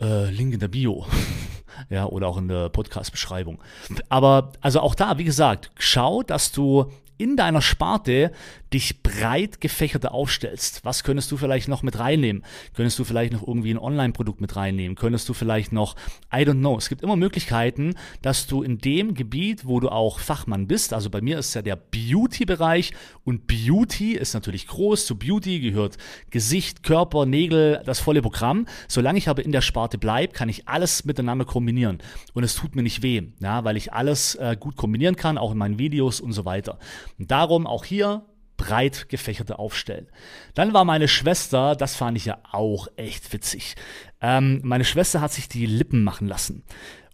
äh, 0.00 0.30
Link 0.30 0.52
in 0.52 0.60
der 0.60 0.68
Bio. 0.68 1.06
ja, 1.90 2.06
oder 2.06 2.28
auch 2.28 2.38
in 2.38 2.48
der 2.48 2.68
Podcast-Beschreibung. 2.68 3.60
Aber 4.08 4.52
also 4.60 4.80
auch 4.80 4.94
da, 4.94 5.18
wie 5.18 5.24
gesagt, 5.24 5.70
schau, 5.78 6.22
dass 6.22 6.52
du 6.52 6.90
in 7.16 7.36
deiner 7.36 7.62
Sparte 7.62 8.32
dich 8.74 9.02
breit 9.02 9.60
gefächerter 9.60 10.12
aufstellst. 10.12 10.84
Was 10.84 11.04
könntest 11.04 11.30
du 11.30 11.36
vielleicht 11.36 11.68
noch 11.68 11.82
mit 11.82 11.98
reinnehmen? 11.98 12.42
Könntest 12.74 12.98
du 12.98 13.04
vielleicht 13.04 13.32
noch 13.32 13.46
irgendwie 13.46 13.70
ein 13.70 13.78
Online-Produkt 13.78 14.40
mit 14.40 14.56
reinnehmen? 14.56 14.96
Könntest 14.96 15.28
du 15.28 15.32
vielleicht 15.32 15.72
noch, 15.72 15.94
I 16.32 16.38
don't 16.38 16.58
know. 16.58 16.76
Es 16.76 16.88
gibt 16.88 17.02
immer 17.02 17.14
Möglichkeiten, 17.14 17.94
dass 18.20 18.48
du 18.48 18.62
in 18.62 18.78
dem 18.78 19.14
Gebiet, 19.14 19.66
wo 19.66 19.78
du 19.78 19.88
auch 19.90 20.18
Fachmann 20.18 20.66
bist, 20.66 20.92
also 20.92 21.08
bei 21.08 21.20
mir 21.20 21.38
ist 21.38 21.54
ja 21.54 21.62
der 21.62 21.76
Beauty-Bereich 21.76 22.92
und 23.24 23.46
Beauty 23.46 24.14
ist 24.14 24.34
natürlich 24.34 24.66
groß. 24.66 25.06
Zu 25.06 25.16
Beauty 25.16 25.60
gehört 25.60 25.96
Gesicht, 26.30 26.82
Körper, 26.82 27.26
Nägel, 27.26 27.80
das 27.86 28.00
volle 28.00 28.22
Programm. 28.22 28.66
Solange 28.88 29.18
ich 29.18 29.28
aber 29.28 29.44
in 29.44 29.52
der 29.52 29.60
Sparte 29.60 29.98
bleibe, 29.98 30.32
kann 30.32 30.48
ich 30.48 30.68
alles 30.68 31.04
miteinander 31.04 31.44
kombinieren. 31.44 31.98
Und 32.32 32.42
es 32.42 32.56
tut 32.56 32.74
mir 32.74 32.82
nicht 32.82 33.02
weh, 33.02 33.22
ja, 33.40 33.62
weil 33.62 33.76
ich 33.76 33.92
alles 33.92 34.34
äh, 34.34 34.56
gut 34.58 34.76
kombinieren 34.76 35.14
kann, 35.14 35.38
auch 35.38 35.52
in 35.52 35.58
meinen 35.58 35.78
Videos 35.78 36.20
und 36.20 36.32
so 36.32 36.44
weiter. 36.44 36.78
Und 37.20 37.30
darum 37.30 37.68
auch 37.68 37.84
hier 37.84 38.24
breit 38.64 39.08
gefächerte 39.08 39.58
aufstellen. 39.58 40.08
Dann 40.54 40.72
war 40.72 40.84
meine 40.84 41.08
Schwester, 41.08 41.76
das 41.76 41.96
fand 41.96 42.16
ich 42.16 42.24
ja 42.24 42.38
auch 42.50 42.88
echt 42.96 43.32
witzig. 43.32 43.74
Ähm, 44.20 44.60
meine 44.62 44.84
Schwester 44.84 45.20
hat 45.20 45.32
sich 45.32 45.48
die 45.48 45.66
Lippen 45.66 46.04
machen 46.04 46.28
lassen. 46.28 46.64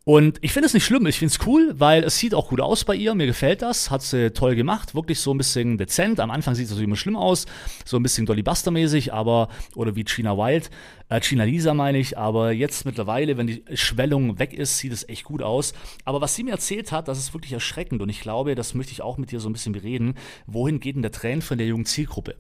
Und 0.05 0.39
ich 0.41 0.53
finde 0.53 0.67
es 0.67 0.75
nicht 0.75 0.87
schlimm, 0.87 1.07
ich 1.07 1.19
finde 1.19 1.35
es 1.35 1.47
cool, 1.47 1.75
weil 1.77 2.05
es 2.05 2.19
sieht 2.19 2.35
auch 2.35 2.49
gut 2.49 2.61
aus 2.61 2.85
bei 2.85 2.95
ihr, 2.95 3.15
mir 3.15 3.27
gefällt 3.27 3.63
das, 3.63 3.91
hat 3.91 4.03
sie 4.03 4.33
toll 4.33 4.57
gemacht, 4.57 4.95
wirklich 4.95 5.21
so 5.21 5.33
ein 5.33 5.39
bisschen 5.39 5.77
dezent. 5.77 6.21
Am 6.21 6.31
Anfang 6.31 6.55
sieht 6.55 6.65
es 6.65 6.71
natürlich 6.71 6.89
immer 6.89 6.97
schlimm 6.97 7.17
aus, 7.17 7.45
so 7.85 7.99
ein 7.99 8.03
bisschen 8.03 8.25
Dolly 8.27 8.43
Buster 8.43 8.71
mäßig, 8.71 9.13
aber, 9.13 9.49
oder 9.77 9.95
wie 9.97 10.05
China 10.05 10.37
Wild, 10.39 10.71
China 11.19 11.43
Lisa 11.43 11.75
meine 11.75 11.99
ich, 11.99 12.17
aber 12.17 12.53
jetzt 12.53 12.87
mittlerweile, 12.87 13.37
wenn 13.37 13.49
die 13.49 13.65
Schwellung 13.75 14.39
weg 14.39 14.55
ist, 14.55 14.79
sieht 14.79 14.93
es 14.93 15.09
echt 15.09 15.25
gut 15.25 15.43
aus. 15.43 15.73
Aber 16.05 16.21
was 16.21 16.37
sie 16.37 16.45
mir 16.45 16.53
erzählt 16.53 16.93
hat, 16.93 17.09
das 17.09 17.19
ist 17.19 17.35
wirklich 17.35 17.53
erschreckend 17.53 18.01
und 18.01 18.09
ich 18.09 18.21
glaube, 18.21 18.55
das 18.55 18.75
möchte 18.75 18.93
ich 18.93 19.03
auch 19.03 19.19
mit 19.19 19.33
dir 19.33 19.41
so 19.41 19.49
ein 19.49 19.53
bisschen 19.53 19.73
bereden. 19.73 20.15
Wohin 20.47 20.79
geht 20.79 20.95
denn 20.95 21.03
der 21.03 21.11
Trend 21.11 21.43
von 21.43 21.59
der 21.59 21.67
jungen 21.67 21.85
Zielgruppe? 21.85 22.37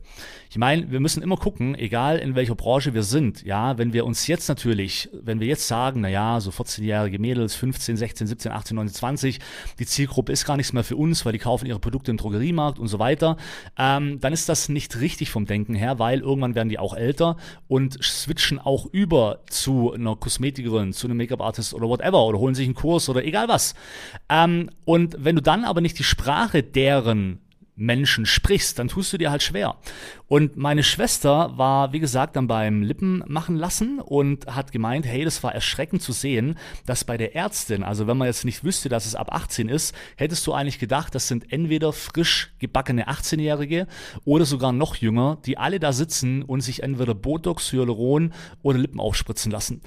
Ich 0.50 0.56
meine, 0.56 0.88
wir 0.88 1.00
müssen 1.00 1.20
immer 1.20 1.36
gucken, 1.36 1.74
egal 1.74 2.18
in 2.18 2.36
welcher 2.36 2.54
Branche 2.54 2.94
wir 2.94 3.02
sind, 3.02 3.42
ja, 3.42 3.76
wenn 3.76 3.92
wir 3.92 4.06
uns 4.06 4.28
jetzt 4.28 4.48
natürlich, 4.48 5.08
wenn 5.20 5.40
wir 5.40 5.48
jetzt 5.48 5.66
sagen, 5.66 6.02
naja, 6.02 6.40
so 6.40 6.50
14-jährige 6.52 7.18
Mädels, 7.18 7.56
15, 7.56 7.96
16, 7.96 8.28
17, 8.28 8.52
18, 8.52 8.76
19, 8.76 8.94
20, 8.94 9.38
die 9.80 9.86
Zielgruppe 9.86 10.30
ist 10.30 10.44
gar 10.44 10.56
nichts 10.56 10.72
mehr 10.72 10.84
für 10.84 10.94
uns, 10.94 11.26
weil 11.26 11.32
die 11.32 11.40
kaufen 11.40 11.66
ihre 11.66 11.80
Produkte 11.80 12.12
im 12.12 12.18
Drogeriemarkt 12.18 12.78
und 12.78 12.86
so 12.86 13.00
weiter, 13.00 13.36
ähm, 13.76 14.20
dann 14.20 14.32
ist 14.32 14.48
das 14.48 14.68
nicht 14.68 15.00
richtig 15.00 15.30
vom 15.30 15.46
Denken 15.46 15.74
her, 15.74 15.98
weil 15.98 16.20
irgendwann 16.20 16.54
werden 16.54 16.68
die 16.68 16.78
auch 16.78 16.94
älter 16.94 17.36
und 17.66 18.00
switchen 18.00 18.59
auch 18.64 18.86
über 18.86 19.40
zu 19.48 19.92
einer 19.92 20.16
Kosmetikerin, 20.16 20.92
zu 20.92 21.06
einem 21.06 21.16
Make-up-Artist 21.16 21.74
oder 21.74 21.88
whatever 21.88 22.24
oder 22.24 22.38
holen 22.38 22.54
sich 22.54 22.66
einen 22.66 22.74
Kurs 22.74 23.08
oder 23.08 23.24
egal 23.24 23.48
was. 23.48 23.74
Ähm, 24.28 24.70
und 24.84 25.16
wenn 25.18 25.36
du 25.36 25.42
dann 25.42 25.64
aber 25.64 25.80
nicht 25.80 25.98
die 25.98 26.04
Sprache 26.04 26.62
deren 26.62 27.40
Menschen 27.76 28.26
sprichst, 28.26 28.78
dann 28.78 28.88
tust 28.88 29.12
du 29.12 29.18
dir 29.18 29.30
halt 29.30 29.42
schwer. 29.42 29.76
Und 30.26 30.56
meine 30.56 30.84
Schwester 30.84 31.58
war, 31.58 31.92
wie 31.92 31.98
gesagt, 31.98 32.36
dann 32.36 32.46
beim 32.46 32.82
Lippen 32.82 33.24
machen 33.26 33.56
lassen 33.56 33.98
und 33.98 34.46
hat 34.46 34.70
gemeint, 34.70 35.04
hey, 35.04 35.24
das 35.24 35.42
war 35.42 35.52
erschreckend 35.52 36.02
zu 36.02 36.12
sehen, 36.12 36.56
dass 36.86 37.04
bei 37.04 37.16
der 37.16 37.34
Ärztin, 37.34 37.82
also 37.82 38.06
wenn 38.06 38.16
man 38.16 38.28
jetzt 38.28 38.44
nicht 38.44 38.62
wüsste, 38.62 38.88
dass 38.88 39.06
es 39.06 39.16
ab 39.16 39.32
18 39.32 39.68
ist, 39.68 39.92
hättest 40.16 40.46
du 40.46 40.52
eigentlich 40.52 40.78
gedacht, 40.78 41.16
das 41.16 41.26
sind 41.26 41.52
entweder 41.52 41.92
frisch 41.92 42.54
gebackene 42.60 43.08
18-Jährige 43.08 43.88
oder 44.24 44.44
sogar 44.44 44.72
noch 44.72 44.94
jünger, 44.94 45.38
die 45.46 45.58
alle 45.58 45.80
da 45.80 45.92
sitzen 45.92 46.42
und 46.42 46.60
sich 46.60 46.84
entweder 46.84 47.14
Botox, 47.14 47.72
Hyaluron 47.72 48.32
oder 48.62 48.78
Lippen 48.78 49.00
aufspritzen 49.00 49.50
lassen. 49.50 49.82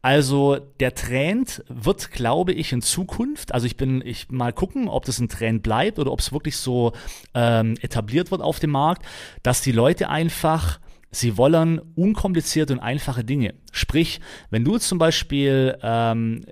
Also 0.00 0.58
der 0.78 0.94
Trend 0.94 1.64
wird, 1.68 2.12
glaube 2.12 2.52
ich, 2.52 2.72
in 2.72 2.82
Zukunft, 2.82 3.52
also 3.52 3.66
ich 3.66 3.76
bin, 3.76 4.00
ich 4.04 4.30
mal 4.30 4.52
gucken, 4.52 4.88
ob 4.88 5.04
das 5.04 5.18
ein 5.18 5.28
Trend 5.28 5.64
bleibt 5.64 5.98
oder 5.98 6.12
ob 6.12 6.20
es 6.20 6.32
wirklich 6.32 6.56
so 6.56 6.92
ähm, 7.34 7.74
etabliert 7.80 8.30
wird 8.30 8.42
auf 8.42 8.58
dem 8.60 8.70
Markt, 8.70 9.04
dass 9.42 9.60
die 9.62 9.72
Leute 9.72 10.08
einfach 10.08 10.80
Sie 11.10 11.38
wollen 11.38 11.80
unkomplizierte 11.94 12.74
und 12.74 12.80
einfache 12.80 13.24
Dinge. 13.24 13.54
Sprich, 13.72 14.20
wenn 14.50 14.64
du 14.64 14.76
zum 14.76 14.98
Beispiel 14.98 15.78
ähm, 15.82 16.44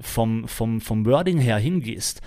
vom, 0.00 0.46
vom, 0.48 0.82
vom 0.82 1.06
Wording 1.06 1.38
her 1.38 1.56
hingehst, 1.56 2.20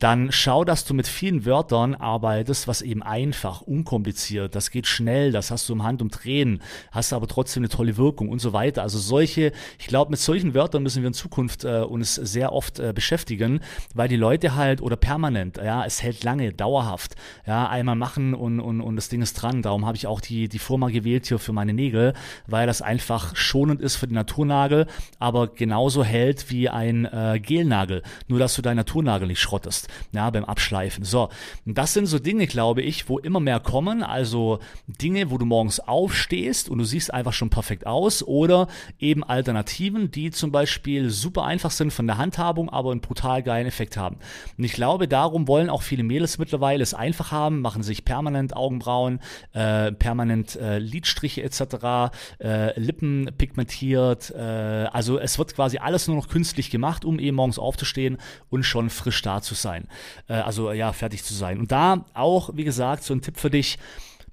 dann 0.00 0.32
schau, 0.32 0.64
dass 0.64 0.86
du 0.86 0.94
mit 0.94 1.06
vielen 1.06 1.44
Wörtern 1.44 1.94
arbeitest, 1.94 2.66
was 2.66 2.80
eben 2.80 3.02
einfach, 3.02 3.60
unkompliziert, 3.60 4.54
das 4.54 4.70
geht 4.70 4.86
schnell, 4.86 5.30
das 5.30 5.50
hast 5.50 5.68
du 5.68 5.74
im 5.74 5.82
Handumdrehen, 5.82 6.62
hast 6.90 7.12
aber 7.12 7.28
trotzdem 7.28 7.60
eine 7.60 7.68
tolle 7.68 7.98
Wirkung 7.98 8.30
und 8.30 8.38
so 8.38 8.54
weiter. 8.54 8.82
Also 8.82 8.98
solche, 8.98 9.52
ich 9.78 9.86
glaube, 9.88 10.10
mit 10.10 10.18
solchen 10.18 10.54
Wörtern 10.54 10.82
müssen 10.82 11.02
wir 11.02 11.08
in 11.08 11.12
Zukunft 11.12 11.64
äh, 11.64 11.80
uns 11.80 12.14
sehr 12.14 12.54
oft 12.54 12.78
äh, 12.78 12.94
beschäftigen, 12.94 13.60
weil 13.94 14.08
die 14.08 14.16
Leute 14.16 14.54
halt 14.54 14.80
oder 14.80 14.96
permanent, 14.96 15.58
ja, 15.58 15.84
es 15.84 16.02
hält 16.02 16.24
lange, 16.24 16.54
dauerhaft, 16.54 17.14
ja, 17.46 17.68
einmal 17.68 17.96
machen 17.96 18.32
und, 18.32 18.58
und, 18.58 18.80
und 18.80 18.96
das 18.96 19.10
Ding 19.10 19.20
ist 19.20 19.34
dran. 19.34 19.60
Darum 19.60 19.84
habe 19.84 19.98
ich 19.98 20.06
auch 20.06 20.22
die, 20.22 20.48
die 20.48 20.58
Firma 20.58 20.88
gewählt 20.88 21.26
hier 21.26 21.38
für 21.38 21.52
meine 21.52 21.74
Nägel, 21.74 22.14
weil 22.46 22.66
das 22.66 22.80
einfach 22.80 23.36
schonend 23.36 23.82
ist 23.82 23.96
für 23.96 24.06
den 24.06 24.14
Naturnagel, 24.14 24.86
aber 25.18 25.48
genauso 25.48 26.02
hält 26.02 26.50
wie 26.50 26.70
ein 26.70 27.04
äh, 27.04 27.38
Gelnagel, 27.38 28.02
nur 28.28 28.38
dass 28.38 28.54
du 28.54 28.62
deinen 28.62 28.76
Naturnagel 28.76 29.28
nicht 29.28 29.40
schrottest 29.40 29.89
ja, 30.12 30.30
beim 30.30 30.44
Abschleifen. 30.44 31.04
So, 31.04 31.28
das 31.64 31.92
sind 31.92 32.06
so 32.06 32.18
Dinge, 32.18 32.46
glaube 32.46 32.82
ich, 32.82 33.08
wo 33.08 33.18
immer 33.18 33.40
mehr 33.40 33.60
kommen, 33.60 34.02
also 34.02 34.58
Dinge, 34.86 35.30
wo 35.30 35.38
du 35.38 35.46
morgens 35.46 35.80
aufstehst 35.80 36.68
und 36.68 36.78
du 36.78 36.84
siehst 36.84 37.12
einfach 37.12 37.32
schon 37.32 37.50
perfekt 37.50 37.86
aus 37.86 38.22
oder 38.22 38.68
eben 38.98 39.24
Alternativen, 39.24 40.10
die 40.10 40.30
zum 40.30 40.52
Beispiel 40.52 41.10
super 41.10 41.44
einfach 41.44 41.70
sind 41.70 41.92
von 41.92 42.06
der 42.06 42.18
Handhabung, 42.18 42.68
aber 42.68 42.92
einen 42.92 43.00
brutal 43.00 43.42
geilen 43.42 43.66
Effekt 43.66 43.96
haben. 43.96 44.16
Und 44.56 44.64
ich 44.64 44.72
glaube, 44.72 45.08
darum 45.08 45.48
wollen 45.48 45.70
auch 45.70 45.82
viele 45.82 46.02
Mädels 46.02 46.38
mittlerweile 46.38 46.82
es 46.82 46.94
einfach 46.94 47.32
haben, 47.32 47.60
machen 47.60 47.82
sich 47.82 48.04
permanent 48.04 48.56
Augenbrauen, 48.56 49.20
äh, 49.52 49.92
permanent 49.92 50.56
äh, 50.56 50.78
Lidstriche 50.78 51.42
etc., 51.42 52.12
äh, 52.40 52.78
Lippen 52.78 53.30
pigmentiert, 53.36 54.30
äh, 54.30 54.40
also 54.40 55.18
es 55.18 55.38
wird 55.38 55.54
quasi 55.54 55.78
alles 55.78 56.06
nur 56.08 56.16
noch 56.16 56.28
künstlich 56.28 56.70
gemacht, 56.70 57.04
um 57.04 57.18
eben 57.18 57.36
morgens 57.36 57.58
aufzustehen 57.58 58.18
und 58.48 58.64
schon 58.64 58.90
frisch 58.90 59.22
da 59.22 59.42
zu 59.42 59.54
sein 59.54 59.79
sein. 59.80 59.88
Äh, 60.28 60.42
also 60.42 60.72
ja, 60.72 60.92
fertig 60.92 61.24
zu 61.24 61.34
sein. 61.34 61.58
Und 61.58 61.72
da 61.72 62.04
auch, 62.14 62.50
wie 62.54 62.64
gesagt, 62.64 63.04
so 63.04 63.14
ein 63.14 63.22
Tipp 63.22 63.38
für 63.38 63.50
dich. 63.50 63.78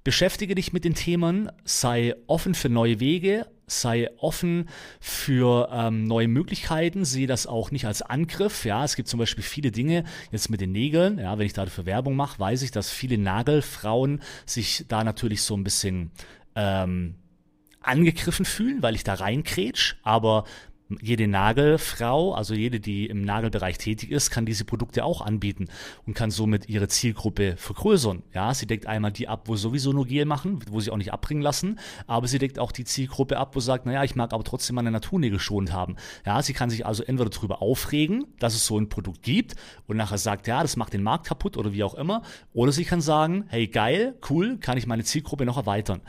Beschäftige 0.04 0.56
dich 0.56 0.72
mit 0.72 0.86
den 0.86 0.96
Themen, 0.96 1.52
sei 1.66 2.16
offen 2.28 2.56
für 2.56 2.70
neue 2.70 3.02
Wege, 3.02 3.46
sei 3.66 4.10
offen 4.20 4.70
für 5.02 5.68
ähm, 5.70 6.06
neue 6.06 6.30
Möglichkeiten, 6.30 7.04
sehe 7.04 7.28
das 7.28 7.46
auch 7.46 7.72
nicht 7.72 7.86
als 7.86 8.02
Angriff. 8.02 8.64
Ja, 8.64 8.86
es 8.86 8.96
gibt 8.96 9.10
zum 9.10 9.20
Beispiel 9.20 9.44
viele 9.44 9.72
Dinge, 9.72 10.06
jetzt 10.32 10.50
mit 10.50 10.62
den 10.62 10.72
Nägeln, 10.72 11.20
ja, 11.20 11.38
wenn 11.38 11.46
ich 11.46 11.52
dafür 11.52 11.86
Werbung 11.86 12.16
mache, 12.16 12.40
weiß 12.40 12.62
ich, 12.62 12.72
dass 12.72 12.90
viele 12.90 13.18
Nagelfrauen 13.18 14.22
sich 14.46 14.86
da 14.88 15.04
natürlich 15.04 15.42
so 15.42 15.58
ein 15.58 15.66
bisschen 15.66 16.12
ähm, 16.56 17.16
angegriffen 17.82 18.46
fühlen, 18.46 18.82
weil 18.82 18.96
ich 18.96 19.04
da 19.04 19.16
reinkrätsch, 19.16 19.96
aber 20.04 20.46
jede 21.02 21.28
Nagelfrau, 21.28 22.34
also 22.34 22.54
jede, 22.54 22.80
die 22.80 23.08
im 23.08 23.22
Nagelbereich 23.22 23.78
tätig 23.78 24.12
ist, 24.12 24.30
kann 24.32 24.46
diese 24.46 24.66
Produkte 24.66 25.04
auch 25.04 25.22
anbieten 25.22 25.68
und 26.06 26.14
kann 26.14 26.32
somit 26.32 26.70
ihre 26.70 26.88
Zielgruppe 26.88 27.56
vergrößern. 27.58 28.24
Ja, 28.34 28.54
sie 28.54 28.68
deckt 28.68 28.88
einmal 28.88 29.12
die 29.12 29.28
ab, 29.28 29.44
wo 29.46 29.56
sowieso 29.56 29.92
nur 29.94 30.06
Gel 30.06 30.26
machen, 30.26 30.60
wo 30.70 30.80
sie 30.80 30.92
auch 30.92 30.98
nicht 30.98 31.14
abbringen 31.14 31.42
lassen, 31.42 31.80
aber 32.08 32.28
sie 32.28 32.40
deckt 32.40 32.60
auch 32.60 32.72
die 32.72 32.86
Zielgruppe 32.86 33.38
ab, 33.38 33.56
wo 33.56 33.60
sagt, 33.60 33.86
naja, 33.86 34.04
ich 34.04 34.16
mag 34.16 34.34
aber 34.34 34.44
trotzdem 34.44 34.76
meine 34.76 34.92
Naturnägel 34.92 35.40
schonend 35.40 35.74
haben. 35.74 35.96
Ja, 36.26 36.42
sie 36.42 36.54
kann 36.54 36.70
sich 36.70 36.86
also 36.86 37.04
entweder 37.04 37.30
darüber 37.30 37.62
aufregen, 37.62 38.26
dass 38.40 38.56
es 38.56 38.66
so 38.66 38.80
ein 38.80 38.90
Produkt 38.90 39.24
gibt 39.24 39.56
und 39.88 39.98
nachher 39.98 40.18
sagt, 40.18 40.48
ja, 40.48 40.62
das 40.62 40.78
macht 40.78 40.94
den 40.94 41.04
Markt 41.04 41.28
kaputt 41.28 41.58
oder 41.58 41.74
wie 41.74 41.84
auch 41.84 41.96
immer, 41.96 42.22
oder 42.54 42.72
sie 42.72 42.86
kann 42.86 43.02
sagen, 43.02 43.46
hey, 43.50 43.68
geil, 43.68 44.16
cool, 44.30 44.58
kann 44.58 44.78
ich 44.78 44.88
meine 44.88 45.04
Zielgruppe 45.04 45.46
noch 45.46 45.58
erweitern. 45.58 46.02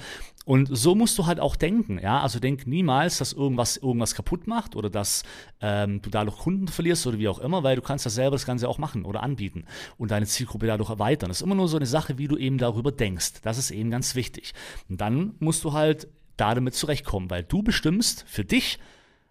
Und 0.49 0.71
so 0.73 0.95
musst 0.95 1.19
du 1.19 1.27
halt 1.27 1.41
auch 1.41 1.57
denken, 1.57 1.99
ja. 2.03 2.23
Also 2.23 2.41
denk 2.41 2.67
niemals, 2.67 3.19
dass 3.19 3.35
irgendwas 3.35 3.77
irgendwas 3.77 4.15
kaputt 4.15 4.47
macht 4.47 4.77
oder 4.77 4.89
dass 4.89 5.23
ähm, 5.61 6.01
du 6.01 6.09
dadurch 6.09 6.39
Kunden 6.39 6.69
verlierst 6.69 7.07
oder 7.07 7.19
wie 7.19 7.29
auch 7.29 7.39
immer, 7.39 7.65
weil 7.65 7.77
du 7.77 7.83
kannst 7.83 8.07
das 8.07 8.15
selber 8.15 8.37
das 8.37 8.47
Ganze 8.47 8.67
auch 8.67 8.79
machen 8.79 9.05
oder 9.05 9.23
anbieten 9.23 9.67
und 9.99 10.11
deine 10.11 10.25
Zielgruppe 10.25 10.67
dadurch 10.67 10.89
erweitern. 10.89 11.29
Das 11.29 11.43
ist 11.43 11.43
immer 11.43 11.55
nur 11.55 11.69
so 11.69 11.77
eine 11.77 11.85
Sache, 11.85 12.17
wie 12.17 12.29
du 12.29 12.39
eben 12.39 12.57
darüber 12.57 12.91
denkst. 12.93 13.43
Das 13.43 13.59
ist 13.59 13.71
eben 13.71 13.91
ganz 13.91 14.15
wichtig. 14.15 14.55
Und 14.89 15.03
dann 15.03 15.35
musst 15.39 15.65
du 15.65 15.75
halt 15.75 16.09
damit 16.39 16.75
zurechtkommen, 16.75 17.29
weil 17.29 17.43
du 17.43 17.63
bestimmst 17.63 18.25
für 18.27 18.47
dich, 18.47 18.79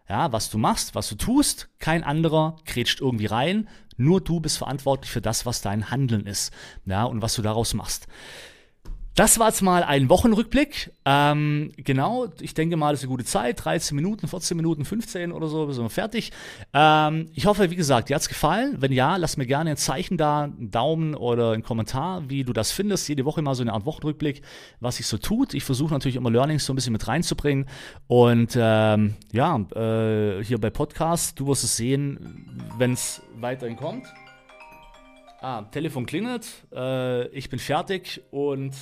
ja, 0.08 0.32
was 0.32 0.52
du 0.52 0.60
machst, 0.60 0.94
was 0.94 1.10
du 1.10 1.16
tust, 1.16 1.68
kein 1.80 2.04
anderer 2.04 2.58
kretscht 2.66 3.02
irgendwie 3.02 3.26
rein, 3.26 3.68
nur 3.96 4.22
du 4.22 4.40
bist 4.40 4.60
verantwortlich 4.60 5.10
für 5.10 5.22
das, 5.22 5.48
was 5.48 5.64
dein 5.64 5.90
Handeln 5.90 6.28
ist, 6.28 6.54
ja, 6.86 7.06
und 7.06 7.24
was 7.24 7.34
du 7.34 7.42
daraus 7.42 7.74
machst. 7.74 8.08
Das 9.18 9.40
war 9.40 9.48
jetzt 9.48 9.64
mal 9.64 9.82
ein 9.82 10.10
Wochenrückblick. 10.10 10.92
Ähm, 11.04 11.72
genau, 11.76 12.28
ich 12.40 12.54
denke 12.54 12.78
mal, 12.78 12.92
das 12.92 13.00
ist 13.00 13.06
eine 13.06 13.14
gute 13.14 13.26
Zeit. 13.26 13.66
13 13.66 13.96
Minuten, 13.96 14.28
14 14.28 14.56
Minuten, 14.56 14.86
15 14.86 15.32
oder 15.32 15.48
so, 15.48 15.72
sind 15.72 15.86
wir 15.86 15.90
fertig. 15.90 16.32
Ähm, 16.72 17.28
ich 17.34 17.48
hoffe, 17.48 17.72
wie 17.72 17.76
gesagt, 17.76 18.10
dir 18.10 18.16
hat's 18.16 18.30
gefallen. 18.30 18.76
Wenn 18.78 18.92
ja, 18.92 19.16
lass 19.16 19.36
mir 19.36 19.48
gerne 19.48 19.72
ein 19.72 19.78
Zeichen 19.78 20.18
da, 20.18 20.44
einen 20.44 20.70
Daumen 20.70 21.16
oder 21.16 21.54
einen 21.54 21.64
Kommentar, 21.64 22.30
wie 22.30 22.44
du 22.44 22.54
das 22.54 22.72
findest. 22.72 23.10
Jede 23.10 23.26
Woche 23.26 23.42
mal 23.42 23.56
so 23.56 23.64
eine 23.64 23.74
Art 23.74 23.88
Wochenrückblick, 23.88 24.44
was 24.82 24.98
sich 24.98 25.08
so 25.08 25.18
tut. 25.18 25.56
Ich 25.56 25.64
versuche 25.64 25.92
natürlich 25.92 26.18
immer 26.18 26.30
Learnings 26.30 26.68
so 26.68 26.74
ein 26.74 26.76
bisschen 26.76 26.94
mit 26.94 27.08
reinzubringen. 27.08 27.66
Und 28.06 28.56
ähm, 28.56 29.16
ja, 29.32 29.58
äh, 29.74 30.44
hier 30.44 30.62
bei 30.62 30.70
Podcast, 30.70 31.40
du 31.40 31.48
wirst 31.48 31.64
es 31.64 31.76
sehen, 31.76 32.70
wenn 32.78 32.94
es 32.94 33.24
weiterhin 33.40 33.78
kommt. 33.78 34.06
Ah, 35.42 35.64
Telefon 35.64 36.06
klingelt, 36.06 36.48
äh, 36.72 37.28
ich 37.30 37.50
bin 37.50 37.58
fertig 37.58 38.22
und 38.30 38.74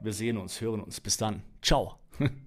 Wir 0.00 0.12
sehen 0.12 0.36
uns, 0.36 0.60
hören 0.60 0.80
uns. 0.80 1.00
Bis 1.00 1.16
dann. 1.16 1.42
Ciao. 1.62 1.98